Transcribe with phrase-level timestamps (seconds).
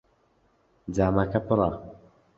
[0.95, 1.69] جامەکە پڕە.